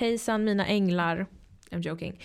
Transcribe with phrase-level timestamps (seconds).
[0.00, 1.26] Hejsan mina änglar.
[1.70, 2.20] I'm joking.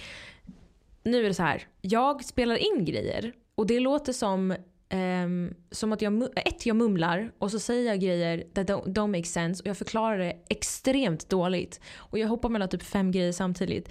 [1.04, 1.68] Nu är det så här.
[1.82, 4.56] Jag spelar in grejer och det låter som
[4.90, 9.08] Um, som att jag, ett, jag mumlar och så säger jag grejer that don't, don't
[9.08, 11.80] make sense och jag förklarar det extremt dåligt.
[11.96, 13.90] Och jag hoppar mellan typ fem grejer samtidigt.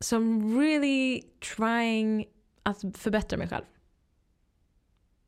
[0.00, 1.22] Så I'm really
[1.56, 2.26] trying
[2.62, 3.64] att förbättra mig själv.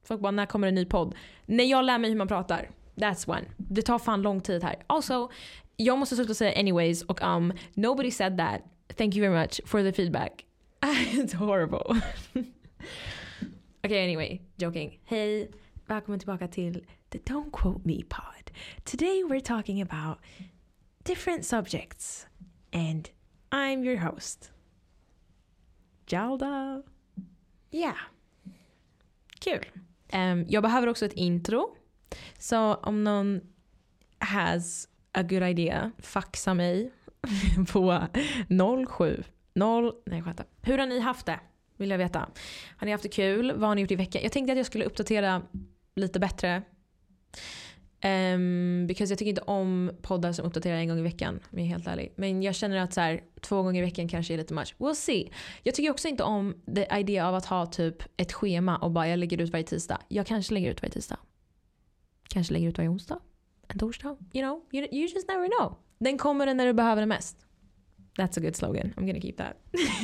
[0.05, 1.15] Folk bara, när kommer en ny podd?
[1.47, 2.71] När jag lär mig hur man pratar.
[2.95, 3.45] That's one.
[3.57, 4.77] Det tar fan lång tid här.
[4.87, 5.31] Also,
[5.77, 8.61] jag måste sluta säga anyways och um, nobody said that.
[8.97, 10.45] Thank you very much for the feedback.
[11.13, 11.97] It's horrible.
[13.85, 15.01] okay, anyway, joking.
[15.05, 15.51] Hej,
[15.87, 18.51] välkommen tillbaka till the Don't Quote Me pod.
[18.85, 20.19] Today we're talking about
[21.05, 22.27] different subjects
[22.73, 23.11] and
[23.53, 24.51] I'm your host.
[26.07, 26.83] Jalda.
[27.71, 27.99] Yeah.
[29.41, 29.65] Kul.
[30.13, 31.77] Um, jag behöver också ett intro.
[32.39, 33.41] Så om någon
[34.19, 36.93] has a good idea, faxa mig
[37.73, 38.07] på
[38.99, 39.25] 07
[39.55, 40.47] 0, nej skämtar.
[40.63, 41.41] Hur har ni haft det?
[41.77, 42.29] Vill jag veta.
[42.77, 43.53] Har ni haft det kul?
[43.53, 44.23] Vad har ni gjort i veckan?
[44.23, 45.43] Jag tänkte att jag skulle uppdatera
[45.95, 46.63] lite bättre.
[48.05, 51.41] Um, because jag tycker inte om poddar som uppdaterar en gång i veckan.
[51.53, 52.13] Om jag är helt ärlig.
[52.17, 54.75] Men jag känner att så här, två gånger i veckan kanske är lite much.
[54.79, 55.31] We'll see.
[55.63, 59.09] Jag tycker också inte om the idea av att ha typ ett schema och bara
[59.09, 60.01] jag lägger ut varje tisdag.
[60.09, 61.19] Jag kanske lägger ut varje tisdag.
[62.29, 63.21] Kanske lägger ut varje onsdag.
[63.77, 64.17] En torsdag.
[64.33, 65.77] You know, you, you just never know.
[65.99, 67.47] Den kommer när du behöver den mest.
[68.19, 68.93] That's a good slogan.
[68.97, 69.57] I'm gonna keep that.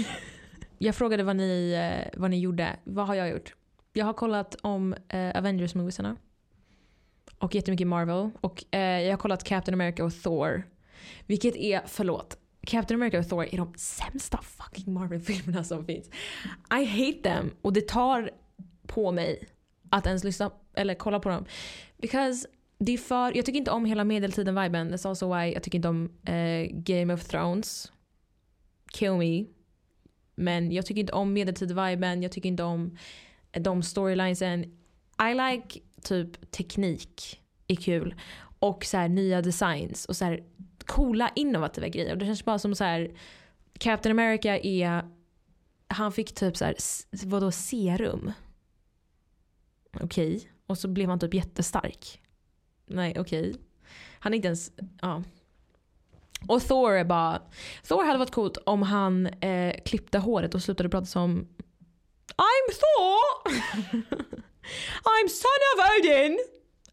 [0.78, 2.76] jag frågade vad ni, eh, vad ni gjorde.
[2.84, 3.54] Vad har jag gjort?
[3.92, 6.16] Jag har kollat om eh, Avengers-moviesarna.
[7.38, 8.30] Och jättemycket Marvel.
[8.40, 10.62] Och eh, jag har kollat Captain America och Thor.
[11.26, 12.38] Vilket är, förlåt.
[12.66, 16.10] Captain America och Thor är de sämsta fucking Marvel-filmerna som finns.
[16.80, 17.50] I hate them.
[17.62, 18.30] Och det tar
[18.86, 19.48] på mig
[19.90, 21.44] att ens lyssna eller kolla på dem.
[21.98, 22.46] Because
[22.84, 24.92] det är för, jag tycker inte om hela medeltiden-viben.
[24.92, 27.92] That's also why jag tycker inte om eh, Game of Thrones.
[28.92, 29.44] Kill me.
[30.34, 32.22] Men jag tycker inte om medeltid-viben.
[32.22, 32.96] Jag tycker inte om
[33.52, 34.64] eh, de storylinesen.
[35.30, 38.14] I like typ teknik är kul.
[38.58, 40.42] Och så här, nya designs och så här,
[40.86, 42.12] coola innovativa grejer.
[42.12, 43.10] Och det känns bara som så här
[43.78, 45.02] Captain America är
[45.88, 46.74] han fick typ så här,
[47.26, 48.32] vadå serum?
[50.00, 50.36] Okej.
[50.36, 50.48] Okay.
[50.66, 52.21] Och så blev han typ jättestark.
[52.92, 53.50] Nej okej.
[53.50, 53.62] Okay.
[54.18, 55.22] Han är inte ens, ja.
[56.48, 57.42] Och Thor är bara,
[57.88, 61.48] Thor hade varit coolt om han eh, klippte håret och slutade prata som
[62.36, 63.52] I'm Thor!
[65.02, 66.38] I'm son of Odin!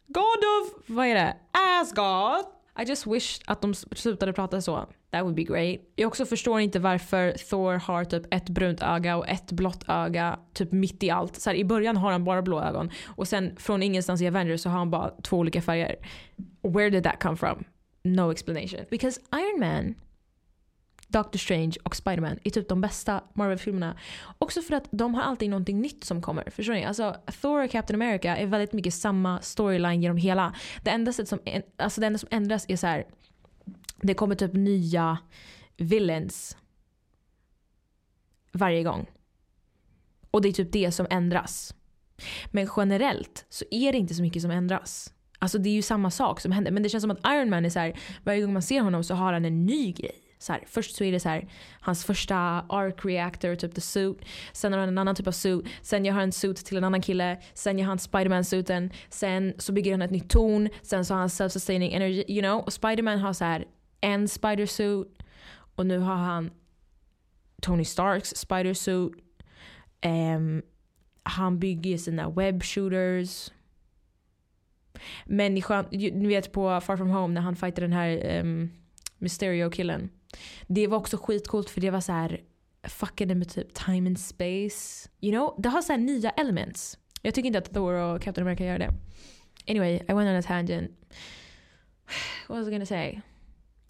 [0.06, 1.36] God of, vad är det?
[1.52, 2.59] Asgard!
[2.80, 4.86] I just wish att de slutade prata så.
[5.10, 5.80] That would be great.
[5.96, 10.38] Jag också förstår inte varför Thor har typ ett brunt öga och ett blått öga
[10.52, 11.40] typ mitt i allt.
[11.40, 14.60] Så här, I början har han bara blå ögon och sen från ingenstans i Avengers
[14.60, 15.96] så har han bara två olika färger.
[16.62, 17.64] Where did that come from?
[18.02, 18.80] No explanation.
[18.90, 19.94] Because Iron Man,
[21.10, 23.96] Doctor Strange och Spiderman är typ de bästa Marvel-filmerna.
[24.38, 26.50] Också för att de har alltid någonting nytt som kommer.
[26.50, 26.84] Förstår ni?
[26.84, 30.54] Alltså, Thor och Captain America är väldigt mycket samma storyline genom hela.
[30.82, 31.38] Det enda, sätt som,
[31.76, 33.04] alltså det enda som ändras är så här.
[34.00, 35.18] Det kommer typ nya
[35.76, 36.56] villains
[38.52, 39.06] varje gång.
[40.30, 41.74] Och det är typ det som ändras.
[42.46, 45.12] Men generellt så är det inte så mycket som ändras.
[45.38, 46.70] Alltså det är ju samma sak som händer.
[46.70, 49.04] Men det känns som att Iron Man är så här, varje gång man ser honom
[49.04, 50.29] så har han en ny grej.
[50.40, 51.48] Så här, först så är det så här,
[51.80, 52.36] hans första
[52.68, 54.18] arc reactor, typ the suit.
[54.52, 55.66] Sen har han en annan typ av suit.
[55.82, 57.38] Sen gör han en suit till en annan kille.
[57.54, 58.90] Sen gör han Spiderman-suiten.
[59.08, 60.68] Sen så bygger han ett nytt torn.
[60.82, 62.60] Sen så har han self-sustaining energy, you know.
[62.60, 63.64] Och Spiderman har så här
[64.00, 65.06] en spider-suit.
[65.74, 66.50] Och nu har han
[67.62, 69.12] Tony Starks spider-suit.
[70.06, 70.62] Um,
[71.22, 73.50] han bygger sina web shooters.
[75.24, 78.70] Människan, ni vet på Far From Home när han fightar den här um,
[79.18, 80.10] Mysterio-killen.
[80.66, 82.40] Det var också skitcoolt för det var så här
[82.82, 85.08] fuckade med typ time and space.
[85.20, 86.98] You know, det har så nya elements.
[87.22, 88.90] Jag tycker inte att Thor och Captain America gör det.
[89.68, 90.90] Anyway, I went on a tangent.
[92.48, 93.20] What was I gonna say?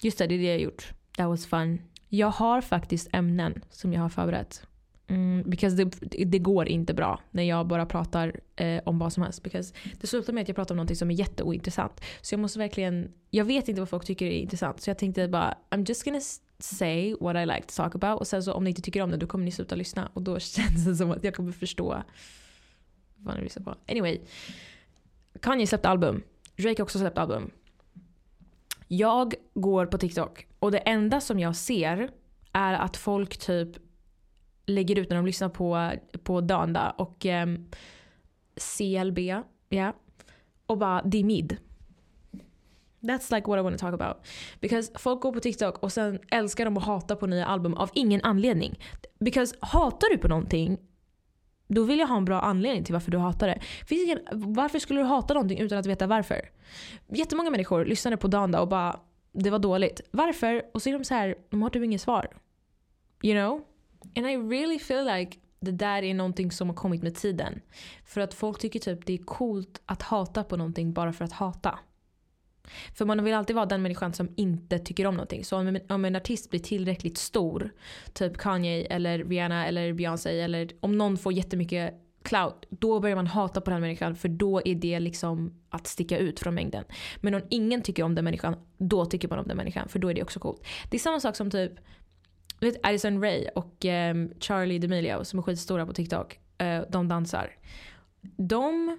[0.02, 0.92] Just det, det är det jag har gjort.
[1.16, 1.82] That was fun.
[2.08, 4.66] Jag har faktiskt ämnen som jag har förberett.
[5.10, 5.84] Mm, because det,
[6.24, 9.42] det, går inte bra när jag bara pratar eh, om vad som helst.
[9.42, 12.00] Because det slutar med att jag pratar om något som är jätteointressant.
[12.20, 14.80] Så jag måste verkligen, jag vet inte vad folk tycker är intressant.
[14.80, 16.20] Så jag tänkte bara, I'm just gonna
[16.58, 18.20] say what I like to talk about.
[18.20, 20.10] Och sen så om ni inte tycker om det då kommer ni sluta lyssna.
[20.14, 22.02] Och då känns det som att jag kommer förstå
[23.16, 23.74] vad ni lyssnar på.
[23.88, 24.20] Anyway.
[25.40, 26.22] Kanye släppte album.
[26.56, 27.50] Drake också släppt album.
[28.88, 32.10] Jag går på TikTok och det enda som jag ser
[32.52, 33.76] är att folk typ
[34.70, 37.46] lägger ut när de lyssnar på, på Danda och eh,
[38.56, 39.18] CLB.
[39.70, 39.94] Yeah.
[40.66, 41.56] Och bara, det är mid.
[43.00, 44.26] That's like what I want to talk about.
[44.60, 47.90] Because folk går på TikTok och sen älskar de att hata på nya album av
[47.94, 48.78] ingen anledning.
[49.18, 50.78] Because hatar du på någonting
[51.74, 53.60] då vill jag ha en bra anledning till varför du hatar det.
[53.86, 56.50] Finns ingen, varför skulle du hata någonting utan att veta varför?
[57.08, 59.00] Jättemånga människor lyssnade på Danda och bara
[59.32, 60.00] det var dåligt.
[60.10, 60.62] Varför?
[60.74, 62.28] Och så är de så här, de har typ inget svar.
[63.22, 63.69] You know?
[64.16, 67.60] And I really feel like det där är någonting som har kommit med tiden.
[68.04, 71.32] För att folk tycker typ det är coolt att hata på någonting bara för att
[71.32, 71.78] hata.
[72.94, 75.44] För man vill alltid vara den människan som inte tycker om någonting.
[75.44, 77.70] Så om en, om en artist blir tillräckligt stor,
[78.12, 83.26] typ Kanye eller Rihanna eller Beyoncé eller om någon får jättemycket clout, då börjar man
[83.26, 86.84] hata på den människan för då är det liksom att sticka ut från mängden.
[87.20, 90.10] Men om ingen tycker om den människan, då tycker man om den människan för då
[90.10, 90.64] är det också coolt.
[90.90, 91.72] Det är samma sak som typ
[92.66, 96.40] vet, Addison Ray och um, Charlie D'Amelio som är skitstora på TikTok.
[96.62, 97.56] Uh, de dansar.
[98.36, 98.98] De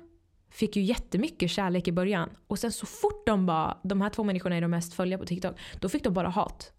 [0.50, 2.30] fick ju jättemycket kärlek i början.
[2.48, 5.26] Och sen så fort de bara, de här två människorna är de mest följda på
[5.26, 6.74] TikTok, då fick de bara hat.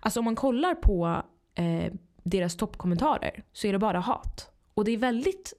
[0.00, 1.22] Alltså om man kollar på
[1.54, 1.92] eh,
[2.22, 4.50] deras toppkommentarer så är det bara hat.
[4.74, 5.52] Och det är väldigt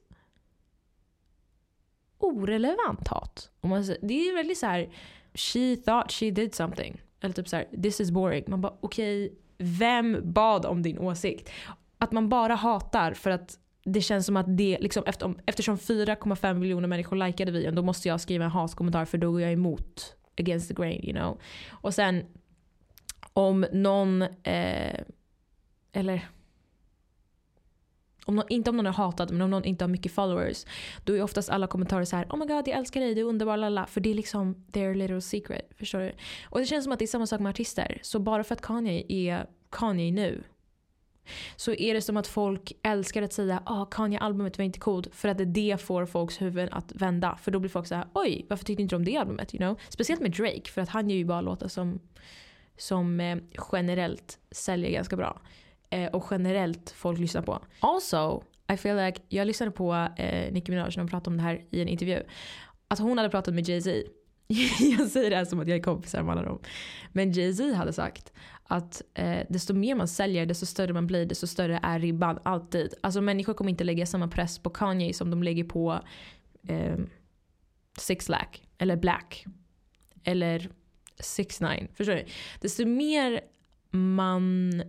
[2.17, 3.51] orelevant hat.
[3.61, 4.89] Om man, det är väldigt så här,
[5.33, 7.01] she thought she did something.
[7.21, 8.43] Eller typ så här, this is boring.
[8.47, 11.49] Man bara okej, okay, vem bad om din åsikt?
[11.97, 15.03] Att man bara hatar för att det känns som att det, liksom,
[15.45, 19.41] eftersom 4,5 miljoner människor likade videon då måste jag skriva en haskommentar för då går
[19.41, 21.03] jag emot against the grain.
[21.03, 21.39] You know?
[21.71, 22.23] Och sen
[23.33, 24.99] om någon, eh,
[25.91, 26.27] eller
[28.25, 30.65] om någon, inte om någon är hatad men om någon inte har mycket followers.
[31.03, 33.25] Då är oftast alla kommentarer så här: Oh my god jag älskar dig, du är
[33.25, 33.85] underbar, lala.
[33.85, 35.71] För det är liksom their little secret.
[35.77, 36.11] Förstår du?
[36.49, 37.99] Och det känns som att det är samma sak med artister.
[38.01, 40.43] Så bara för att Kanye är Kanye nu
[41.55, 45.29] så är det som att folk älskar att säga ah, Kanye-albumet var inte coolt för
[45.29, 47.37] att det får folks huvuden att vända.
[47.41, 49.53] För då blir folk så här: oj varför tyckte inte du om det albumet?
[49.53, 49.79] You know?
[49.89, 51.99] Speciellt med Drake för att han gör ju bara låtar som,
[52.77, 53.37] som eh,
[53.71, 55.41] generellt säljer ganska bra.
[55.95, 57.59] Eh, och generellt folk lyssnar på.
[57.79, 58.43] Also,
[58.73, 61.65] I feel like, jag lyssnade på eh, Nicki Minaj när hon pratade om det här
[61.71, 62.23] i en intervju.
[62.87, 64.03] Att hon hade pratat med Jay-Z.
[64.97, 66.59] jag säger det här som att jag är kompisar med alla dem.
[67.11, 68.33] Men Jay-Z hade sagt
[68.63, 72.39] att eh, desto mer man säljer, desto större man blir, desto större är ribban.
[72.43, 72.93] Alltid.
[73.01, 75.99] Alltså människor kommer inte lägga samma press på Kanye som de lägger på
[76.67, 76.97] eh,
[77.97, 78.63] Six Lack.
[78.77, 79.45] Eller Black.
[80.23, 80.69] Eller
[81.19, 81.87] Six Nine.
[81.93, 82.25] Förstår du?
[82.59, 83.41] Desto mer
[83.91, 84.83] man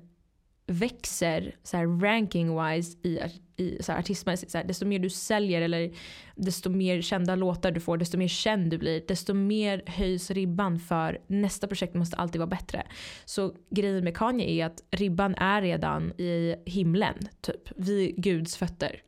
[0.66, 3.20] växer så här, ranking-wise i,
[3.56, 4.52] i så här, artistmässigt.
[4.52, 5.92] Så här, desto mer du säljer eller
[6.34, 10.78] desto mer kända låtar du får, desto mer känd du blir, desto mer höjs ribban
[10.78, 12.86] för nästa projekt måste alltid vara bättre.
[13.24, 17.70] Så grejen med Kanye är att ribban är redan i himlen, typ.
[17.76, 19.02] Vid Guds fötter.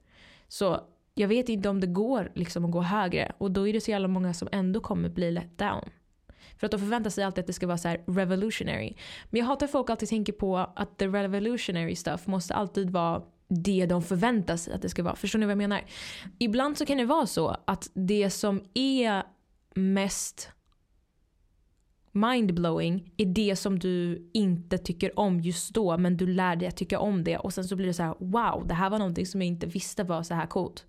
[0.49, 0.81] Så
[1.15, 3.91] jag vet inte om det går liksom att gå högre och då är det så
[3.91, 5.91] jävla många som ändå kommer bli let down.
[6.59, 8.95] För att de förväntar sig alltid att det ska vara så revolutionary.
[9.31, 13.23] Men jag hatar att folk alltid tänker på att the revolutionary stuff måste alltid vara
[13.49, 15.17] det de förväntar sig att det ska vara.
[15.17, 15.85] Förstår ni vad jag menar?
[16.39, 19.23] Ibland så kan det vara så att det som är
[19.75, 20.53] mest
[22.13, 26.77] mindblowing är det som du inte tycker om just då men du lär dig att
[26.77, 29.27] tycka om det och sen så blir det så här: wow det här var någonting
[29.27, 30.87] som jag inte visste var så här coolt.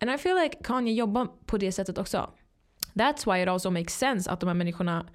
[0.00, 2.30] And I feel like Kanye jobbar på det sättet också.
[2.94, 5.06] That's why it also makes sense att de här människorna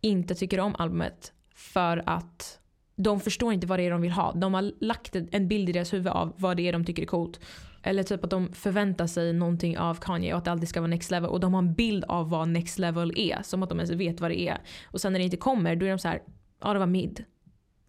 [0.00, 1.32] inte tycker om albumet.
[1.54, 2.60] För att
[2.96, 4.32] de förstår inte vad det är de vill ha.
[4.32, 7.06] De har lagt en bild i deras huvud av vad det är de tycker är
[7.06, 7.40] coolt.
[7.82, 10.90] Eller typ att de förväntar sig någonting av Kanye och att det alltid ska vara
[10.90, 11.30] next level.
[11.30, 13.42] Och de har en bild av vad next level är.
[13.42, 14.58] Som att de ens vet vad det är.
[14.84, 16.22] Och sen när det inte kommer då är de så här,
[16.60, 17.24] ja det var mid.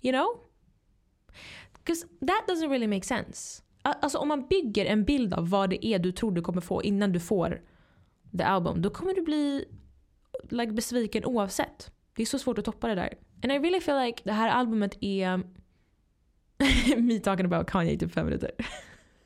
[0.02, 0.28] You know?
[1.74, 3.64] Because that doesn't really make sense.
[3.82, 6.84] Alltså om man bygger en bild av vad det är du tror du kommer få
[6.84, 7.62] innan du får
[8.38, 9.66] the album, då kommer du bli
[10.50, 11.92] like, besviken oavsett.
[12.16, 13.14] Det är så svårt att toppa det där.
[13.44, 15.38] And I really feel like det här albumet är
[16.98, 18.52] me talking about Kanye i typ fem minuter.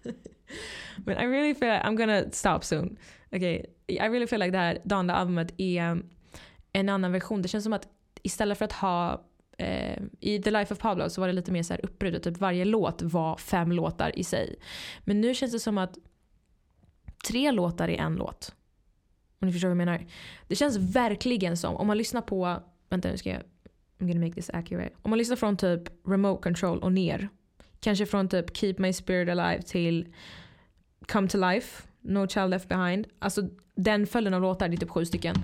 [0.98, 2.98] But I really feel like I'm gonna stop soon.
[3.32, 6.02] Okay, I really feel like det här Donda-albumet är
[6.74, 7.42] en annan version.
[7.42, 7.88] Det känns som att
[8.24, 9.26] istället för att ha
[9.58, 12.24] eh, i The Life of Pablo så var det lite mer så här uppbrutet.
[12.24, 14.56] Typ varje låt var fem låtar i sig.
[15.04, 15.98] Men nu känns det som att
[17.28, 18.56] tre låtar är en låt.
[19.44, 20.06] Om ni förstår vad jag menar.
[20.48, 23.42] Det känns verkligen som, om man lyssnar på, vänta nu ska jag,
[24.00, 24.90] I'm gonna make this accurate.
[25.02, 27.30] Om man lyssnar från typ remote control och ner.
[27.80, 30.14] Kanske från typ keep my spirit alive till
[31.08, 33.08] come to life, no child left behind.
[33.20, 35.36] Alltså den följden av låtar, det är typ sju stycken.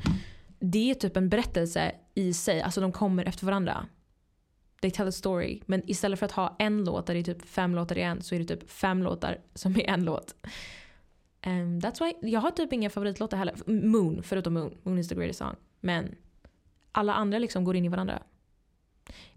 [0.59, 3.85] Det är typ en berättelse i sig, alltså de kommer efter varandra.
[4.81, 5.61] They tell a story.
[5.65, 8.21] Men istället för att ha en låt där det är typ fem låtar i en
[8.21, 10.35] så är det typ fem låtar som är en låt.
[11.45, 13.55] Um, that's why, jag har typ inga favoritlåtar heller.
[13.65, 14.77] Moon, förutom Moon.
[14.83, 15.55] Moon is the greatest song.
[15.79, 16.15] Men
[16.91, 18.23] alla andra liksom går in i varandra.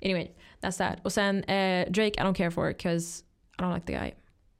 [0.02, 0.30] Anyway,
[0.60, 0.98] that's that.
[1.04, 3.24] Och sen uh, Drake I don't care for because
[3.58, 4.12] I don't like the guy.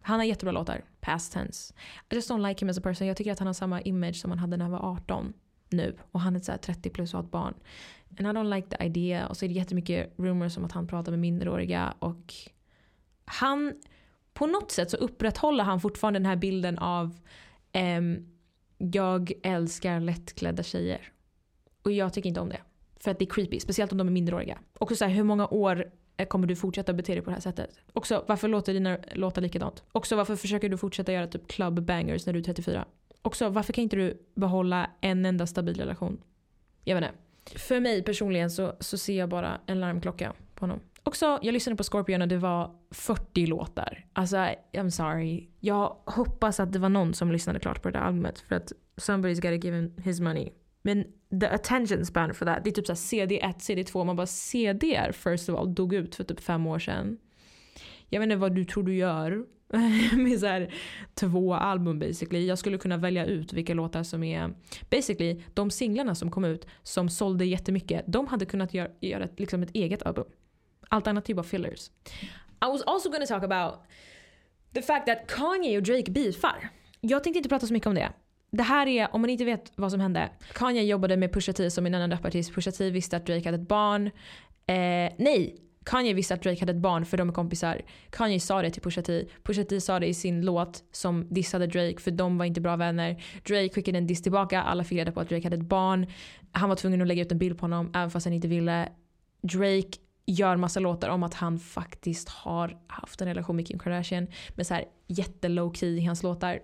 [0.02, 0.84] Han har jättebra låtar.
[1.00, 1.74] Past tense.
[2.10, 3.06] I just don't like him as a person.
[3.06, 5.32] Jag tycker att han har samma image som han hade när han var 18
[5.70, 5.96] nu.
[6.12, 7.54] Och han är så 30 plus och har ett barn.
[8.18, 9.28] And I don't like the idea.
[9.28, 11.94] Och så är det jättemycket rumors om att han pratar med minderåriga.
[11.98, 12.34] Och
[13.24, 13.74] han,
[14.34, 17.16] på något sätt så upprätthåller han fortfarande den här bilden av
[17.72, 18.28] ehm,
[18.78, 21.12] jag älskar lättklädda tjejer.
[21.82, 22.60] Och jag tycker inte om det.
[23.00, 24.58] För att det är creepy, speciellt om de är minderåriga.
[24.78, 25.92] Också så här, hur många år
[26.28, 27.70] kommer du fortsätta bete dig på det här sättet?
[27.92, 29.82] Också varför låter dina låtar likadant?
[29.92, 32.84] Också varför försöker du fortsätta göra typ club bangers när du är 34?
[33.22, 36.22] Också varför kan inte du behålla en enda stabil relation?
[36.84, 37.58] Jag vet inte.
[37.58, 40.80] För mig personligen så, så ser jag bara en larmklocka på honom.
[41.04, 44.06] Också, jag lyssnade på Scorpion och det var 40 låtar.
[44.12, 44.36] Alltså,
[44.72, 45.48] I'm sorry.
[45.60, 48.38] Jag hoppas att det var någon som lyssnade klart på det där albumet.
[48.38, 50.50] För att somebody's gotta give him his money.
[50.82, 51.04] Men
[51.40, 54.04] the attention span for that, det är typ så CD1, CD2.
[54.04, 57.18] Man bara CDR first of all dog ut för typ fem år sedan.
[58.08, 59.44] Jag vet inte vad du tror du gör
[60.16, 60.74] med så här
[61.14, 62.46] två album basically.
[62.46, 64.54] Jag skulle kunna välja ut vilka låtar som är
[64.90, 68.04] basically de singlarna som kom ut som sålde jättemycket.
[68.06, 70.24] De hade kunnat göra, göra ett, liksom ett eget album.
[70.88, 71.90] Allt annat typ av fillers.
[72.64, 73.74] I was also gonna talk about
[74.74, 76.68] the fact that Kanye och Drake beefar.
[77.00, 78.12] Jag tänkte inte prata så mycket om det
[78.52, 80.30] det här är, om man inte vet vad som hände.
[80.52, 82.54] Kanye jobbade med Pusha T som en annan rapartist.
[82.54, 84.06] Pusha T visste att Drake hade ett barn.
[84.66, 87.82] Eh, nej, Kanye visste att Drake hade ett barn för de är kompisar.
[88.10, 89.24] Kanye sa det till Pusha T.
[89.42, 92.76] Pusha T sa det i sin låt som dissade Drake för de var inte bra
[92.76, 93.22] vänner.
[93.46, 94.62] Drake skickade en diss tillbaka.
[94.62, 96.06] Alla fick reda på att Drake hade ett barn.
[96.52, 98.88] Han var tvungen att lägga ut en bild på honom även fast han inte ville.
[99.42, 104.26] Drake gör massa låtar om att han faktiskt har haft en relation med Kim Kardashian.
[104.48, 106.60] Men så här jätte low key i hans låtar.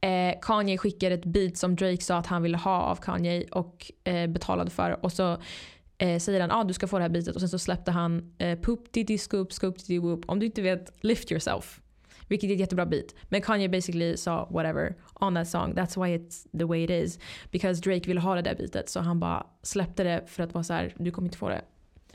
[0.00, 3.92] Eh, Kanye skickade ett beat som Drake sa att han ville ha av Kanye och
[4.04, 5.04] eh, betalade för.
[5.04, 5.38] Och så
[5.98, 7.90] eh, säger han att ah, du ska få det här beatet och sen så släppte
[7.90, 10.24] han eh, Poop Diddy Scoop Scoop Diddy Whoop.
[10.26, 11.80] Om du inte vet, Lift Yourself.
[12.28, 13.14] Vilket är ett jättebra beat.
[13.28, 15.74] Men Kanye basically sa whatever on that song.
[15.74, 17.18] That's why it's the way it is.
[17.50, 20.64] Because Drake ville ha det där beatet så han bara släppte det för att vara
[20.64, 21.62] så här, du kommer inte få det.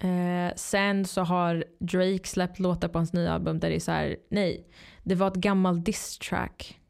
[0.01, 3.91] Eh, sen så har Drake släppt låtar på hans nya album där det är så
[3.91, 4.67] här, nej.
[5.03, 6.81] Det var ett gammalt diss track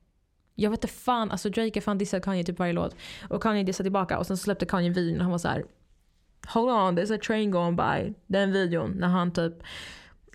[0.61, 2.95] jag vet inte fan, alltså Drake är fan dissat Kanye typ varje låt.
[3.29, 5.65] Och Kanye dissade tillbaka och sen så släppte Kanye videon och han var så här.
[6.47, 8.13] Hold on, there's a train going by.
[8.27, 9.53] Den videon när han typ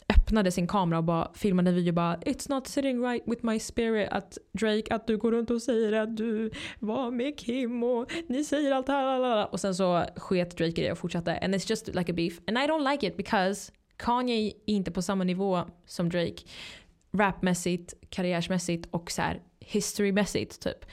[0.08, 3.58] öppnade sin kamera och bara filmade en video bara It's not sitting right with my
[3.58, 8.12] spirit att Drake att du går runt och säger att du var med Kim och
[8.28, 11.38] ni säger allt här och sen så sket Drake i det och fortsatte.
[11.38, 12.40] And it's just like a beef.
[12.46, 16.42] And I don't like it because Kanye är inte på samma nivå som Drake
[17.12, 20.86] rapmässigt, karriärsmässigt och så här historymässigt typ.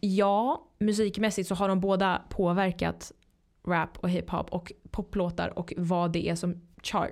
[0.00, 3.12] Ja, musikmässigt så har de båda påverkat
[3.66, 7.10] rap och hiphop och poplåtar och vad det är som chart,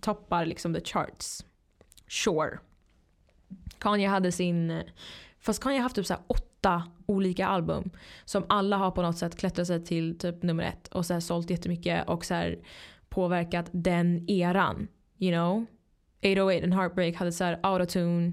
[0.00, 1.44] toppar liksom the charts.
[2.08, 2.58] Sure.
[3.78, 4.82] Kanye hade sin,
[5.38, 7.90] fast Kanye har haft typ så åtta olika album
[8.24, 11.20] som alla har på något sätt klättrat sig till typ nummer ett och så här
[11.20, 12.58] sålt jättemycket och så här
[13.08, 14.88] påverkat den eran.
[15.18, 15.66] You know?
[16.18, 18.32] 808 and Heartbreak hade så här autotune.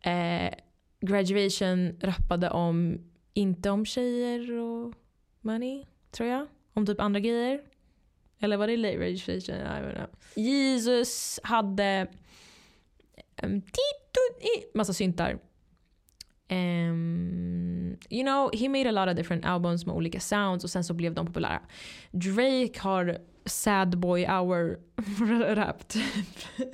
[0.00, 0.54] Eh,
[1.00, 2.98] Graduation rappade om,
[3.34, 4.94] inte om tjejer och
[5.40, 6.46] money, tror jag.
[6.72, 7.60] Om typ andra grejer.
[8.40, 9.56] Eller var det late registration?
[9.56, 10.06] I don't know.
[10.36, 12.06] Jesus hade
[13.42, 13.62] um,
[14.74, 15.38] massa syntar.
[16.50, 20.84] Um, you know, he made a lot of different albums med olika sounds och sen
[20.84, 21.60] så blev de populära.
[22.10, 24.78] Drake har sad boy hour
[25.54, 26.38] rap typ.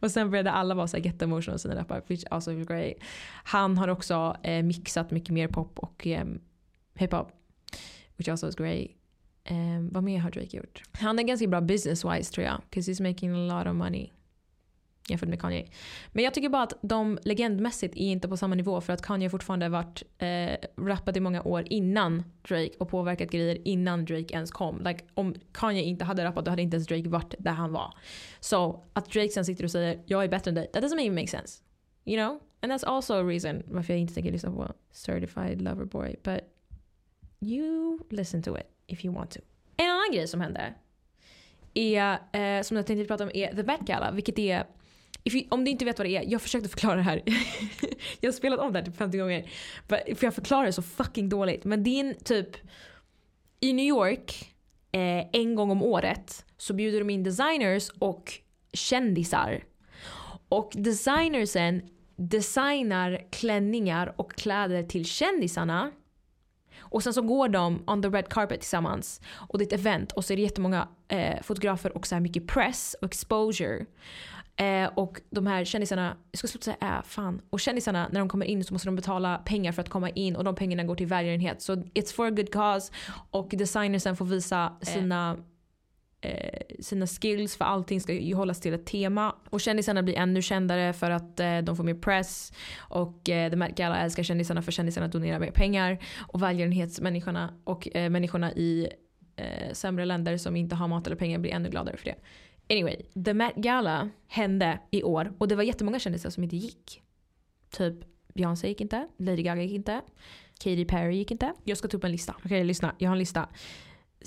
[0.00, 2.02] och sen började alla vara så här get emotional sina rappar.
[2.06, 2.94] Which also is great.
[3.44, 6.24] Han har också eh, mixat mycket mer pop och eh,
[6.94, 7.32] hiphop.
[8.16, 8.90] Which also is great.
[9.50, 10.82] Um, vad mer har Drake gjort?
[10.92, 12.60] Han är ganska bra business wise tror jag.
[12.70, 14.10] Because he's making a lot of money
[15.10, 15.68] jämfört med Kanye.
[16.12, 19.30] Men jag tycker bara att de legendmässigt är inte på samma nivå för att Kanye
[19.30, 24.50] fortfarande varit eh, rappat i många år innan Drake och påverkat grejer innan Drake ens
[24.50, 24.82] kom.
[24.84, 27.94] Like, om Kanye inte hade rappat då hade inte ens Drake varit där han var.
[28.40, 31.14] Så att Drake sen sitter och säger jag är bättre än dig, that doesn't even
[31.14, 31.62] make sense.
[32.04, 32.40] You know?
[32.62, 36.16] And that's also a reason varför jag inte tänker lyssna på Certified Lover Boy.
[36.22, 36.40] But
[37.40, 39.40] you listen to it if you want to.
[39.76, 40.74] En annan grej som hände
[41.74, 44.66] är, eh, som jag tänkte prata om är The Met Gala, vilket är
[45.24, 47.22] You, om du inte vet vad det är, jag försökte förklara det här.
[48.20, 49.50] jag har spelat om det här typ 50 gånger.
[49.88, 51.64] För jag förklarar det så fucking dåligt.
[51.64, 52.56] Men det är en typ,
[53.60, 54.54] i New York,
[54.92, 58.32] eh, en gång om året så bjuder de in designers och
[58.72, 59.64] kändisar.
[60.48, 61.82] Och designersen
[62.16, 65.90] designar klänningar och kläder till kändisarna.
[66.90, 69.20] Och sen så går de on the red carpet tillsammans.
[69.48, 72.20] Och det är ett event och så är det jättemånga eh, fotografer och så här
[72.20, 73.86] mycket press och exposure.
[74.56, 77.40] Eh, och de här kändisarna, jag ska sluta säga äh, fan.
[77.50, 80.36] Och kändisarna när de kommer in så måste de betala pengar för att komma in
[80.36, 81.62] och de pengarna går till välgörenhet.
[81.62, 82.92] Så it's for a good cause.
[83.30, 85.38] Och designersen får visa sina eh,
[86.22, 89.36] Eh, sina skills för allting ska ju hållas till ett tema.
[89.50, 92.52] Och kändisarna blir ännu kändare för att eh, de får mer press.
[92.78, 95.98] Och eh, The märker Gala älskar kändisarna för kändisarna donerar mer pengar.
[96.28, 98.88] Och välgörenhetsmänniskorna och eh, människorna i
[99.36, 102.16] eh, sämre länder som inte har mat eller pengar blir ännu gladare för det.
[102.70, 107.02] Anyway, The Met Gala hände i år och det var jättemånga kändisar som inte gick.
[107.70, 107.94] Typ
[108.34, 110.00] Beyoncé gick inte, Lady Gaga gick inte,
[110.60, 111.52] Katy Perry gick inte.
[111.64, 112.32] Jag ska ta upp en lista.
[112.32, 112.94] Okej, okay, lyssna.
[112.98, 113.48] Jag har en lista.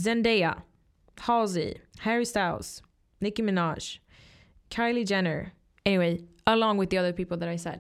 [0.03, 0.62] Zendaya,
[1.17, 2.84] Halsey, Harry Styles,
[3.20, 4.00] Nicki Minaj,
[4.70, 5.51] Kylie Jenner.
[5.86, 7.79] Anyway, along with the other people that I said.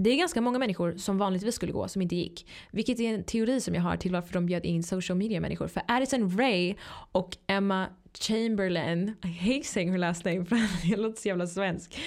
[0.00, 2.46] Det är ganska många människor som vanligtvis skulle gå som inte gick.
[2.70, 5.68] Vilket är en teori som jag har till varför de bjöd in social media människor.
[5.68, 6.74] För Addison Ray
[7.12, 11.98] och Emma Chamberlain, I hate saying her last name för jag låter så jävla svensk.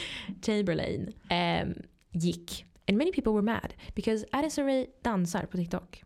[0.45, 1.73] Chamberlain um,
[2.11, 2.65] gick.
[2.87, 6.03] And many people were mad because Addison Ray dansar på TikTok.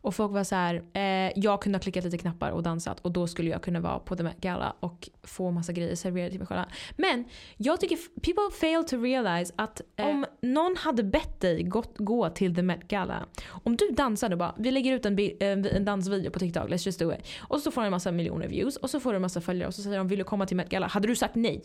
[0.00, 3.12] Och folk var så här, eh, jag kunde ha klickat lite knappar och dansat och
[3.12, 6.38] då skulle jag kunna vara på The Met Gala och få massa grejer serverade till
[6.38, 6.64] mig själv.
[6.96, 7.24] Men
[7.56, 12.30] jag tycker people fail to realize att eh, om någon hade bett dig gått, gå
[12.30, 13.26] till The Met Gala.
[13.48, 16.86] Om du dansade bara, vi lägger ut en, en, eh, en dansvideo på TikTok, let's
[16.86, 17.26] just do it.
[17.40, 19.68] Och så får du en massa miljoner views och så får du en massa följare
[19.68, 20.86] och så säger de vill du komma till Met Gala?
[20.86, 21.62] Hade du sagt nej?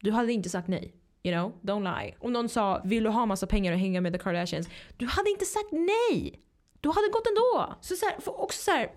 [0.00, 0.94] Du hade inte sagt nej.
[1.22, 2.14] You know, don't lie.
[2.18, 4.68] Om någon sa vill du ha massa pengar och hänga med the Kardashians?
[4.96, 6.40] Du hade inte sagt nej!
[6.80, 7.76] Då hade det gått ändå.
[7.80, 8.90] Så, så här, också så här,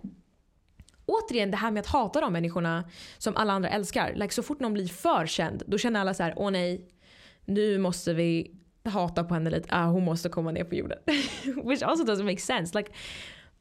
[1.05, 4.13] återigen det här med att hata de människorna som alla andra älskar.
[4.15, 6.89] Like, så fort någon blir för känd då känner alla så här, åh nej,
[7.45, 9.67] nu måste vi hata på henne lite.
[9.71, 11.00] Ah, hon måste komma ner på jorden.
[11.63, 12.77] Which also doesn't make sense.
[12.77, 12.91] Like,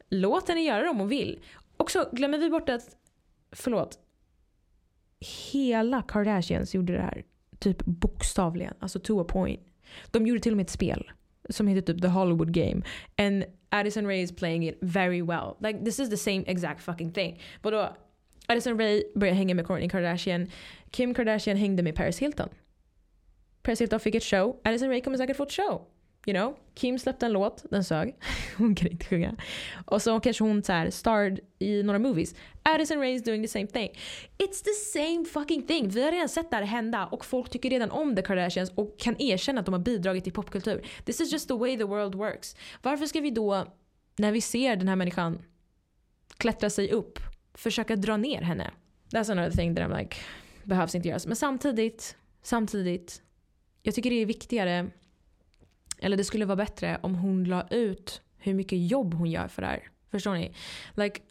[0.09, 1.39] låt henne göra det om hon vill.
[1.77, 2.95] Och så glömmer vi bort att,
[3.51, 3.99] förlåt,
[5.51, 7.23] hela Kardashians gjorde det här.
[7.59, 9.61] Typ bokstavligen, alltså to a point.
[10.11, 11.11] De gjorde till och med ett spel
[11.51, 12.81] som heter typ The Hollywood Game.
[13.17, 15.55] And Addison Ray is playing it very well.
[15.59, 17.39] Like this is the same exact fucking thing.
[17.61, 17.95] Vadå?
[18.47, 20.47] Addison Ray började hänga med Kourtney Kardashian.
[20.91, 22.49] Kim Kardashian hängde med Paris Hilton.
[23.63, 24.59] Paris Hilton fick ett show.
[24.63, 25.81] Addison Ray kommer säkert få ett show.
[26.25, 26.57] You know?
[26.73, 28.15] Kim släppte en låt, den sög.
[28.57, 29.35] hon kan inte sjunga.
[29.85, 32.35] Och så kanske hon så här starred i några movies.
[32.63, 33.89] Addison Rae is doing the same thing.
[34.37, 35.89] It's the same fucking thing.
[35.89, 38.99] Vi har redan sett det här hända och folk tycker redan om the Kardashians och
[38.99, 40.85] kan erkänna att de har bidragit till popkultur.
[41.05, 42.55] This is just the way the world works.
[42.81, 43.65] Varför ska vi då,
[44.17, 45.41] när vi ser den här människan
[46.37, 47.19] klättra sig upp,
[47.53, 48.71] försöka dra ner henne?
[49.13, 50.17] That's another thing that I'm like,
[50.63, 51.27] behövs inte göras.
[51.27, 53.21] Men samtidigt, samtidigt,
[53.81, 54.89] jag tycker det är viktigare
[56.01, 59.61] eller det skulle vara bättre om hon la ut hur mycket jobb hon gör för
[59.61, 59.87] det här.
[60.11, 60.53] Förstår ni?
[60.95, 61.21] Like,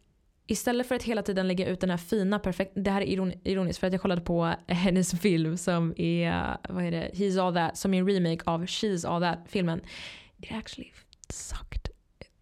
[0.46, 2.80] istället för att hela tiden lägga ut den här fina, perfekta...
[2.80, 6.90] Det här är ironiskt för att jag kollade på hennes film som är, vad är
[6.90, 9.80] det, He's All That, som är en remake av She's All That-filmen.
[10.38, 10.92] It actually
[11.28, 11.90] sucked.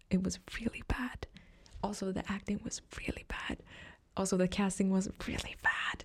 [0.09, 1.25] It was really bad.
[1.81, 3.57] Also the acting was really bad.
[4.13, 6.03] Also the casting was really bad.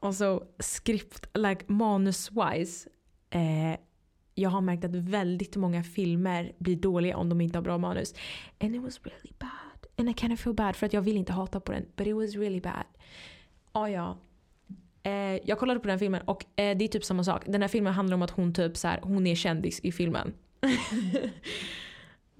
[0.00, 2.88] Also script, like manus-wise,
[3.30, 3.76] eh,
[4.34, 8.14] jag har märkt att väldigt många filmer blir dåliga om de inte har bra manus.
[8.60, 9.86] And it was really bad.
[9.98, 11.86] And I kind of feel bad för att jag vill inte hata på den.
[11.96, 12.84] But it was really bad.
[13.72, 14.18] Ah, ja.
[15.02, 15.12] Eh,
[15.44, 17.42] jag kollade på den filmen och eh, det är typ samma sak.
[17.46, 20.32] Den här filmen handlar om att hon typ så här, hon är kändis i filmen.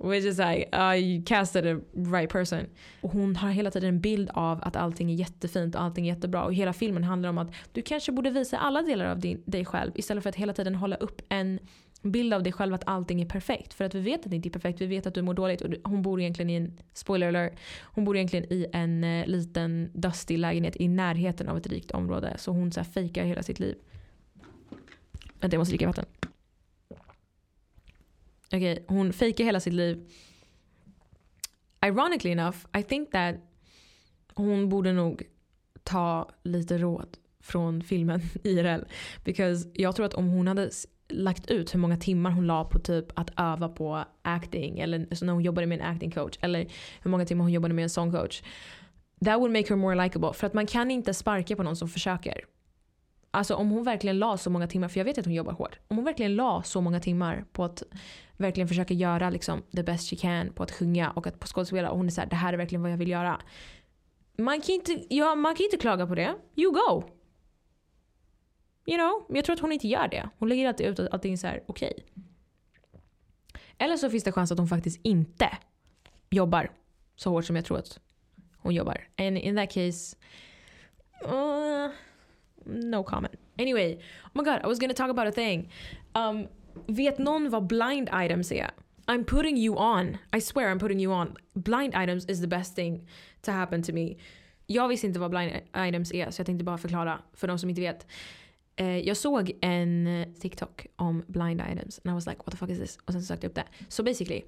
[0.03, 2.67] Which is like, uh, you casted the right person.
[3.01, 6.15] Och hon har hela tiden en bild av att allting är jättefint och allting är
[6.15, 6.45] jättebra.
[6.45, 9.65] Och hela filmen handlar om att du kanske borde visa alla delar av din, dig
[9.65, 11.59] själv istället för att hela tiden hålla upp en
[12.03, 13.75] bild av dig själv att allting är perfekt.
[13.75, 15.61] För att vi vet att det inte är perfekt, vi vet att du mår dåligt.
[15.61, 19.91] Och hon bor egentligen i en, spoiler alert, hon bor egentligen i en eh, liten
[19.95, 22.35] dusty lägenhet i närheten av ett rikt område.
[22.39, 23.75] Så hon så här fejkar hela sitt liv.
[25.41, 26.05] Vänta jag måste dricka vatten.
[28.53, 30.11] Okej, okay, hon fejkar hela sitt liv.
[31.87, 33.35] Ironically enough, I think that
[34.35, 35.23] hon borde nog
[35.85, 38.85] ta lite råd från filmen IRL.
[39.25, 40.71] Because jag tror att om hon hade
[41.09, 45.25] lagt ut hur många timmar hon la på typ att öva på acting eller alltså
[45.25, 46.67] när hon jobbade med en acting coach eller
[47.03, 48.43] hur många timmar hon jobbade med en song coach.
[49.25, 50.33] That would make her more likable.
[50.33, 52.45] För att man kan inte sparka på någon som försöker.
[53.31, 55.79] Alltså om hon verkligen la så många timmar, för jag vet att hon jobbar hårt.
[55.89, 57.83] Om hon verkligen la så många timmar på att
[58.37, 61.91] verkligen försöka göra liksom, the best she can på att sjunga och att på skådespela
[61.91, 63.41] och hon är såhär, det här är verkligen vad jag vill göra.
[64.37, 66.35] Man kan inte, ja, man kan inte klaga på det.
[66.57, 67.05] You go!
[68.87, 70.29] You know, men jag tror att hon inte gör det.
[70.39, 71.93] Hon lägger alltid ut att allting är okej.
[71.93, 72.23] Okay.
[73.79, 75.59] Eller så finns det chans att hon faktiskt inte
[76.31, 76.71] jobbar
[77.17, 78.01] så hårt som jag tror att
[78.59, 79.09] hon jobbar.
[79.17, 80.17] And in that case,
[81.25, 81.91] uh,
[82.71, 83.35] no comment.
[83.59, 85.71] Anyway, oh my god, I was gonna talk about a thing.
[86.15, 86.47] Um,
[86.87, 88.71] vet någon vad blind items är?
[89.07, 90.19] I'm putting you on.
[90.37, 91.37] I swear I'm putting you on.
[91.55, 93.09] Blind items is the best thing
[93.43, 94.17] to happen to me.
[94.67, 97.71] Jag visste inte vad blind items är så jag tänkte bara förklara för de som
[97.71, 98.07] inte vet.
[98.77, 102.71] Eh, jag såg en TikTok om blind items and I was like what the fuck
[102.71, 102.99] is this?
[103.05, 103.65] Och sen sökte jag upp det.
[103.79, 104.43] Så so basically,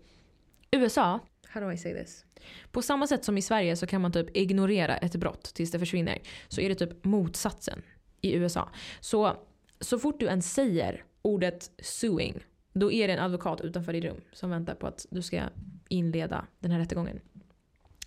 [0.71, 2.25] USA, how do I say this?
[2.73, 5.79] På samma sätt som i Sverige så kan man typ ignorera ett brott tills det
[5.79, 6.19] försvinner.
[6.49, 7.83] Så är det typ motsatsen
[8.23, 8.69] i USA.
[9.01, 9.37] Så,
[9.81, 12.41] så fort du ens säger ordet suing,
[12.73, 15.43] då är det en advokat utanför ditt rum som väntar på att du ska
[15.89, 17.21] inleda den här rättegången.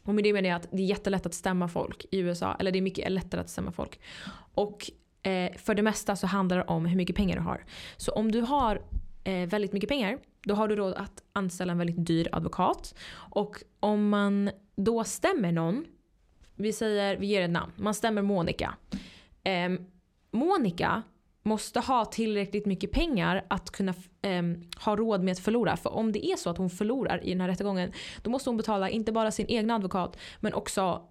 [0.04, 2.56] Och med det menar jag att det är jättelätt att stämma folk i USA.
[2.60, 4.00] Eller det är mycket lättare att stämma folk.
[4.54, 4.92] Och
[5.24, 7.66] eh, för det mesta så handlar det om hur mycket pengar du har.
[7.98, 8.82] Så om du har
[9.24, 12.96] eh, väldigt mycket pengar, då har du råd att anställa en väldigt dyr advokat.
[13.14, 15.86] Och om man då stämmer någon,
[16.56, 18.76] vi säger, vi ger ett namn, man stämmer Monica.
[19.44, 19.70] Eh,
[20.36, 21.04] Monica
[21.44, 24.44] måste ha tillräckligt mycket pengar att kunna eh,
[24.86, 25.78] ha råd med att förlora.
[25.78, 28.58] För om det är så att hon förlorar i den här rättegången då måste hon
[28.58, 31.02] betala inte bara sin egna advokat men också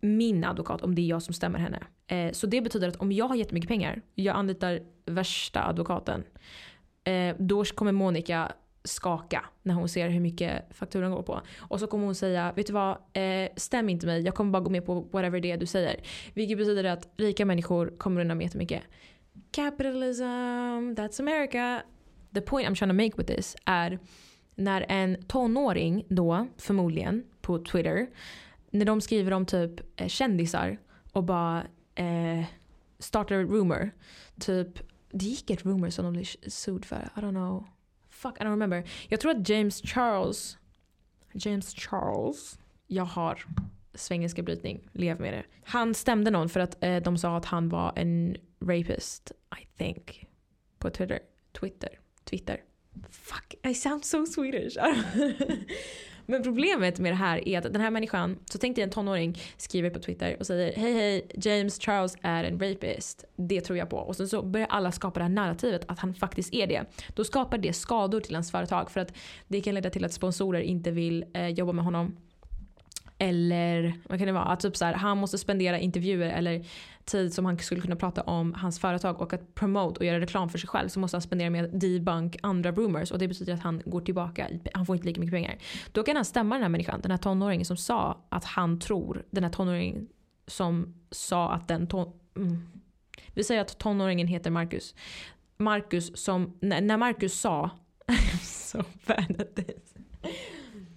[0.00, 1.82] min advokat om det är jag som stämmer henne.
[2.06, 6.24] Eh, så det betyder att om jag har jättemycket pengar, jag anlitar värsta advokaten,
[7.04, 8.52] eh, då kommer Monica
[8.84, 11.40] skaka när hon ser hur mycket fakturan går på.
[11.58, 14.62] Och så kommer hon säga, vet du vad, eh, stäm inte mig, jag kommer bara
[14.62, 16.00] gå med på whatever det är du säger.
[16.34, 18.82] Vilket betyder att rika människor kommer undan med jättemycket.
[19.50, 20.24] Capitalism,
[20.94, 21.82] that's America.
[22.34, 23.98] The point I'm trying to make with this är
[24.54, 28.06] när en tonåring då, förmodligen, på Twitter,
[28.70, 30.78] när de skriver om typ eh, kändisar
[31.12, 31.62] och bara
[31.94, 32.44] eh,
[32.98, 33.90] startar rumor.
[34.40, 34.68] Typ,
[35.10, 37.10] det gick ett rumor som de blev sued för.
[37.16, 37.66] I don't know.
[38.20, 38.84] Fuck, I don't remember.
[39.08, 40.58] Jag tror att James Charles,
[41.32, 43.44] James Charles, jag har
[43.94, 45.44] svengelska brytning, lev med det.
[45.64, 50.26] Han stämde någon för att eh, de sa att han var en rapist, I think.
[50.78, 51.18] På Twitter.
[51.60, 51.98] Twitter.
[52.24, 52.62] Twitter.
[53.10, 54.76] Fuck, I sound so Swedish.
[56.30, 59.38] Men problemet med det här är att den här människan, så tänk dig en tonåring
[59.56, 63.24] skriver på Twitter och säger hej hej James Charles är en rapist.
[63.36, 63.96] Det tror jag på.
[63.96, 66.84] Och sen så börjar alla skapa det här narrativet att han faktiskt är det.
[67.14, 69.12] Då skapar det skador till hans företag för att
[69.48, 72.16] det kan leda till att sponsorer inte vill eh, jobba med honom.
[73.18, 74.44] Eller vad kan det vara?
[74.44, 76.64] Att typ så här, han måste spendera intervjuer eller
[77.10, 80.48] tid som han skulle kunna prata om hans företag och att promote och göra reklam
[80.48, 83.54] för sig själv så måste han spendera med att debunk andra rumors och det betyder
[83.54, 85.58] att han går tillbaka, han får inte lika mycket pengar.
[85.92, 89.24] Då kan han stämma den här människan, den här tonåringen som sa att han tror,
[89.30, 90.08] den här tonåringen
[90.46, 92.12] som sa att den ton...
[92.36, 92.62] Mm.
[93.34, 94.94] Vi säger att tonåringen heter Marcus.
[95.56, 97.70] Marcus som, när Marcus sa,
[98.42, 99.94] so bad at this.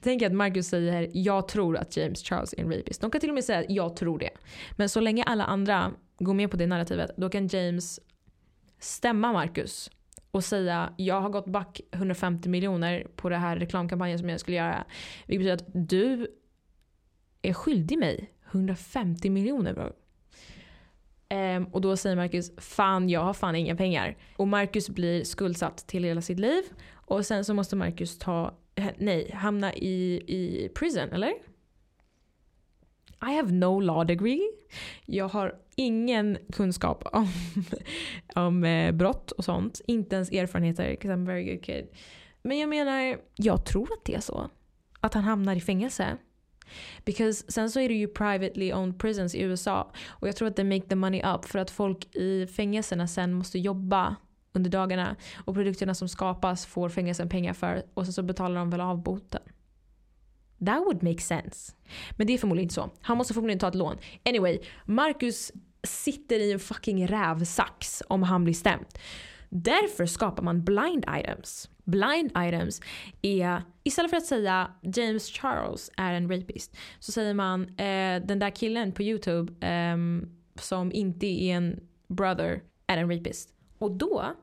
[0.03, 3.01] Tänk att Marcus säger jag tror att James Charles är en rapist.
[3.01, 4.29] De kan till och med säga jag tror det.
[4.71, 7.99] Men så länge alla andra Gå med på det narrativet då kan James
[8.79, 9.91] stämma Marcus
[10.31, 14.57] och säga jag har gått back 150 miljoner på det här reklamkampanjen som jag skulle
[14.57, 14.85] göra.
[15.27, 16.27] Vilket betyder att du
[17.41, 19.91] är skyldig mig 150 miljoner bro.
[21.29, 24.17] Ehm, och då säger Marcus fan jag har fan inga pengar.
[24.37, 26.63] Och Marcus blir skuldsatt till hela sitt liv.
[26.91, 31.33] Och sen så måste Marcus ta eh, nej, hamna i, i prison, eller?
[33.25, 34.51] I have no law degree.
[35.05, 37.27] Jag har ingen kunskap om,
[38.35, 39.81] om eh, brott och sånt.
[39.87, 41.87] Inte ens erfarenheter, because I'm a very good kid.
[42.41, 44.49] Men jag menar, jag tror att det är så.
[44.99, 46.17] Att han hamnar i fängelse.
[47.05, 49.91] Because sen så är det ju privately owned prisons i USA.
[50.07, 53.33] Och jag tror att det make the money up för att folk i fängelserna sen
[53.33, 54.15] måste jobba
[54.53, 55.15] under dagarna.
[55.45, 59.03] Och produkterna som skapas får fängelsen pengar för och sen så betalar de väl av
[59.03, 59.41] boten.
[60.65, 61.73] That would make sense.
[62.17, 62.89] Men det är förmodligen inte så.
[63.01, 63.97] Han måste förmodligen ta ett lån.
[64.25, 65.51] Anyway, Marcus
[65.83, 68.85] sitter i en fucking rävsax om han blir stämd.
[69.49, 71.69] Därför skapar man blind items.
[71.83, 72.81] Blind items
[73.21, 78.39] är, istället för att säga James Charles är en rapist, så säger man eh, den
[78.39, 79.97] där killen på YouTube eh,
[80.55, 83.53] som inte är en brother är en rapist.
[83.77, 84.33] Och då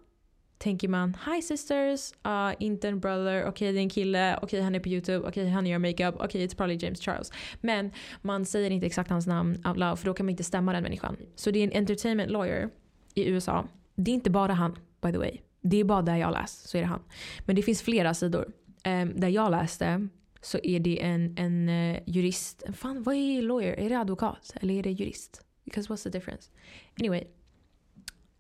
[0.61, 4.47] tänker man Hi sisters, uh, inte en brother, okej okay, det är en kille, okej
[4.47, 7.01] okay, han är på YouTube, okej okay, han gör makeup, okej okay, it's probably James
[7.01, 7.33] Charles.
[7.61, 7.93] Men
[8.23, 10.83] man säger inte exakt hans namn out loud för då kan man inte stämma den
[10.83, 11.17] människan.
[11.35, 12.71] Så det är en entertainment lawyer
[13.15, 13.69] i USA.
[13.95, 15.39] Det är inte bara han by the way.
[15.63, 17.03] Det är bara där jag läst så är det han.
[17.41, 18.53] Men det finns flera sidor.
[18.87, 20.09] Um, där jag läste
[20.43, 22.63] så är det en, en uh, jurist.
[22.73, 23.73] Fan vad är lawyer?
[23.73, 25.45] Är det advokat eller är det jurist?
[25.65, 26.51] Because what's the difference?
[26.99, 27.40] Anyway.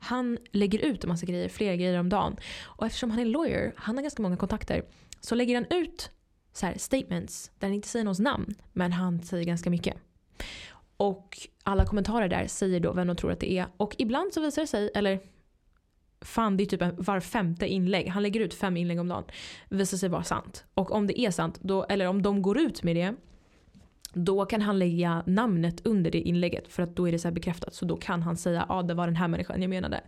[0.00, 2.36] Han lägger ut en massa grejer, flera grejer om dagen.
[2.62, 4.84] Och eftersom han är lawyer, han har ganska många kontakter.
[5.20, 6.10] Så lägger han ut
[6.52, 9.96] så här, statements där han inte säger någons namn men han säger ganska mycket.
[10.96, 13.66] Och alla kommentarer där säger då vem de tror att det är.
[13.76, 15.20] Och ibland så visar det sig, eller
[16.20, 19.24] fan det är typ var femte inlägg, han lägger ut fem inlägg om dagen,
[19.68, 20.64] visar sig vara sant.
[20.74, 23.14] Och om det är sant, då, eller om de går ut med det,
[24.12, 27.74] då kan han lägga namnet under det inlägget för att då är det så bekräftat.
[27.74, 30.00] Så då kan han säga ja ah, det var den här människan jag menade.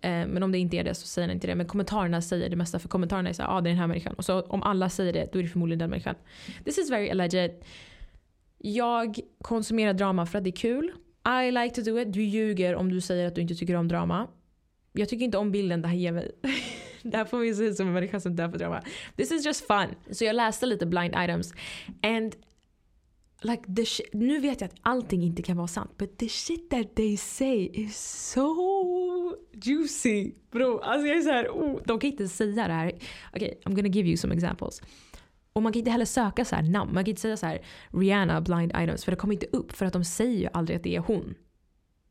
[0.00, 1.54] Eh, men om det inte är det så säger han inte det.
[1.54, 3.86] Men kommentarerna säger det mesta för kommentarerna är så ja ah, det är den här
[3.86, 4.14] människan.
[4.14, 6.14] Och så om alla säger det då är det förmodligen den människan.
[6.64, 7.50] This is very alleged.
[8.58, 10.92] Jag konsumerar drama för att det är kul.
[11.44, 12.12] I like to do it.
[12.12, 14.28] Du ljuger om du säger att du inte tycker om drama.
[14.92, 16.30] Jag tycker inte om bilden det här ger mig.
[17.02, 18.82] det här får mig se ut som en människa som dör för drama.
[19.16, 19.86] This is just fun.
[20.10, 21.52] Så jag läste lite blind items.
[22.02, 22.34] And
[23.44, 25.90] like the shit, nu vet jag att allting inte kan vara sant.
[25.98, 27.96] But the shit that they say is
[28.32, 28.56] so
[29.52, 30.32] juicy.
[30.50, 32.92] Bro, alltså jag är såhär, oh, de kan inte säga det här.
[33.32, 34.82] Okay, I'm gonna give you some examples.
[35.52, 36.94] Och man kan inte heller söka så namn.
[36.94, 39.86] Man kan inte säga så här Rihanna blind items för det kommer inte upp för
[39.86, 41.34] att de säger ju aldrig att det är hon.